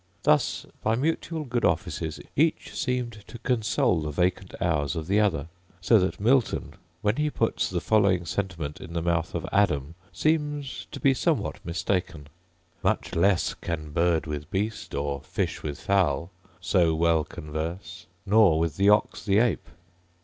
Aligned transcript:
Thus, 0.23 0.65
by 0.81 0.95
mutual 0.95 1.43
good 1.45 1.63
offices, 1.63 2.19
each 2.35 2.73
seemed 2.73 3.19
to 3.27 3.37
console 3.37 4.01
the 4.01 4.09
vacant 4.09 4.55
hours 4.59 4.95
of 4.95 5.05
the 5.05 5.19
other: 5.19 5.47
so 5.79 5.99
that 5.99 6.19
Milton, 6.19 6.73
when 7.03 7.17
he 7.17 7.29
puts 7.29 7.69
the 7.69 7.79
following 7.81 8.25
sentiment 8.25 8.81
in 8.81 8.93
the 8.93 9.01
mouth 9.03 9.35
of 9.35 9.45
Adam, 9.51 9.93
seems 10.11 10.87
to 10.91 10.99
be 10.99 11.13
somewhat 11.13 11.63
mistaken: 11.63 12.29
Much 12.81 13.13
less 13.13 13.53
can 13.53 13.91
bird 13.91 14.25
with 14.25 14.49
beast, 14.49 14.95
or 14.95 15.21
fish 15.21 15.61
with 15.61 15.79
fowl, 15.79 16.31
So 16.59 16.95
well 16.95 17.23
converse, 17.23 18.07
nor 18.25 18.57
with 18.57 18.77
the 18.77 18.89
ox 18.89 19.23
the 19.23 19.37
ape. 19.37 19.67